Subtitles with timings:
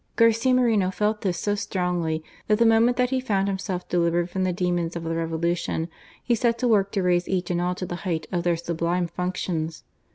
[0.15, 4.43] Garcia Moreno felt this so strongly that the moment that he found himself delivered from
[4.43, 5.89] the demons of the Revolution,
[6.23, 9.05] he set to work to raise each and all to the height of their sublime
[9.05, 9.83] functions.